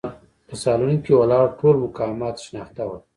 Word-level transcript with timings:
په 0.47 0.53
سالون 0.63 0.93
کې 1.03 1.11
ولاړ 1.19 1.45
ټول 1.59 1.75
مقامات 1.85 2.35
شناخته 2.45 2.83
ول. 2.85 3.01